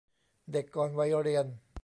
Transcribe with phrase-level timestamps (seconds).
[0.51, 1.45] เด็กก่อนวัยเรียน